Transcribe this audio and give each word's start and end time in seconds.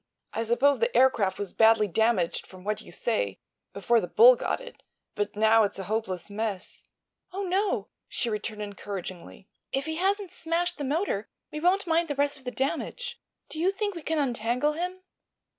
I 0.33 0.41
suppose 0.41 0.79
the 0.79 0.97
aircraft 0.97 1.37
was 1.37 1.53
badly 1.53 1.87
damaged, 1.87 2.47
from 2.47 2.63
what 2.63 2.81
you 2.81 2.91
say, 2.91 3.39
before 3.71 4.01
the 4.01 4.07
bull 4.07 4.35
got 4.35 4.59
it; 4.59 4.81
but 5.13 5.35
now 5.35 5.63
it's 5.63 5.77
a 5.77 5.83
hopeless 5.83 6.27
mess." 6.27 6.87
"Oh, 7.31 7.43
no," 7.43 7.87
she 8.09 8.27
returned, 8.27 8.63
encouragingly. 8.63 9.47
"If 9.71 9.85
he 9.85 9.97
hasn't 9.97 10.31
smashed 10.31 10.79
the 10.79 10.83
motor 10.85 11.29
we 11.51 11.59
won't 11.59 11.85
mind 11.85 12.07
the 12.07 12.15
rest 12.15 12.39
of 12.39 12.45
the 12.45 12.49
damage. 12.51 13.21
Do 13.47 13.59
you 13.59 13.69
think 13.69 13.93
we 13.93 14.01
can 14.01 14.17
untangle 14.17 14.73
him?" 14.73 15.01